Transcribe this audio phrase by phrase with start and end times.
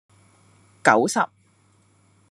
[0.83, 1.19] 九十